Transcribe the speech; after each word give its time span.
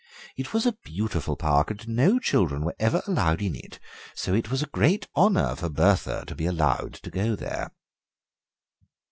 It 0.35 0.51
was 0.51 0.65
a 0.65 0.71
beautiful 0.83 1.35
park, 1.35 1.69
and 1.69 1.87
no 1.89 2.17
children 2.17 2.65
were 2.65 2.73
ever 2.79 3.03
allowed 3.05 3.39
in 3.39 3.55
it, 3.55 3.79
so 4.15 4.33
it 4.33 4.49
was 4.49 4.63
a 4.63 4.73
great 4.73 5.07
honour 5.15 5.55
for 5.55 5.69
Bertha 5.69 6.23
to 6.25 6.33
be 6.33 6.47
allowed 6.47 6.95
to 7.03 7.11
go 7.11 7.35
there." 7.35 7.69